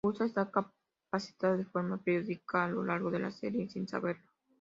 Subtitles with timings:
[0.03, 4.27] Usa esta capacidad de forma periódica a lo largo de la serie sin saberlo.